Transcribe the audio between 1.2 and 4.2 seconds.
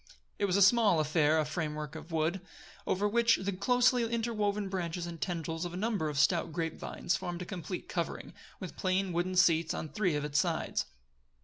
a framework of wood, over which the closely